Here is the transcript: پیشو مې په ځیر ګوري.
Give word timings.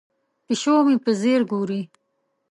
پیشو 0.45 0.75
مې 0.85 0.95
په 1.03 1.11
ځیر 1.21 1.41
ګوري. 1.51 1.81